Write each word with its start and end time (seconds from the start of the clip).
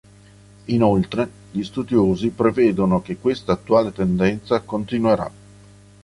Inoltre, 0.65 1.29
gli 1.51 1.61
studiosi 1.61 2.29
prevedono 2.31 3.03
che 3.03 3.19
questa 3.19 3.51
attuale 3.51 3.91
tendenza 3.93 4.59
continuerà. 4.61 5.31